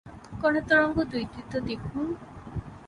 কণা 0.41 0.61
তরঙ্গ 0.69 0.97
দ্বৈততাদেখুন। 1.11 2.07